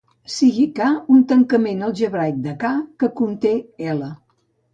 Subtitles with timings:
[0.35, 2.73] Sigui "K" un tancament algebraic de "K"
[3.05, 3.53] que conté
[3.95, 4.11] "L".